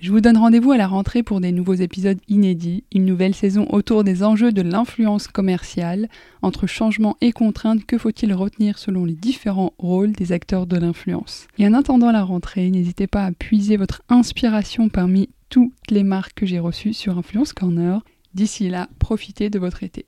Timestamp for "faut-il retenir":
7.98-8.78